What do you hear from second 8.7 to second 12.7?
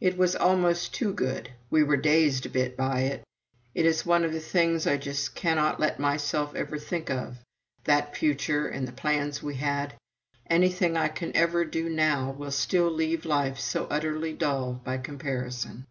the plans we had. Anything I can ever do now would